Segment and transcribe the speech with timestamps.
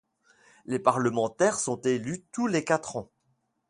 [0.65, 3.11] Les parlementaires sont élus tous les quatre ans.